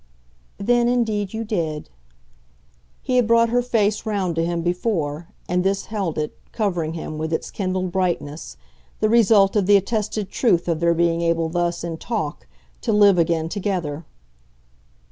"Then 0.57 0.87
indeed 0.87 1.31
you 1.31 1.43
did." 1.43 1.91
He 3.03 3.17
had 3.17 3.27
brought 3.27 3.49
her 3.49 3.61
face 3.61 4.03
round 4.03 4.35
to 4.35 4.43
him 4.43 4.63
before, 4.63 5.27
and 5.47 5.63
this 5.63 5.85
held 5.93 6.17
it, 6.17 6.35
covering 6.51 6.93
him 6.95 7.19
with 7.19 7.31
its 7.31 7.51
kindled 7.51 7.91
brightness, 7.91 8.57
the 8.99 9.09
result 9.09 9.55
of 9.55 9.67
the 9.67 9.77
attested 9.77 10.31
truth 10.31 10.67
of 10.67 10.79
their 10.79 10.95
being 10.95 11.21
able 11.21 11.49
thus, 11.49 11.83
in 11.83 11.97
talk, 11.99 12.47
to 12.81 12.91
live 12.91 13.19
again 13.19 13.47
together. 13.47 14.03